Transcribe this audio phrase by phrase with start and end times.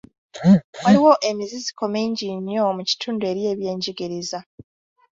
[0.83, 4.39] Waliwo emiziziko mingi nnyo mu kitundu eri ebyenjigiriza.